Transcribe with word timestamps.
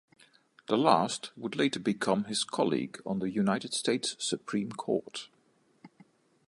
The 0.65 0.79
last 0.79 1.29
would 1.37 1.55
later 1.55 1.79
become 1.79 2.23
his 2.23 2.43
colleague 2.43 2.99
on 3.05 3.19
the 3.19 3.29
United 3.29 3.71
States 3.75 4.15
Supreme 4.17 4.71
Court. 4.71 5.29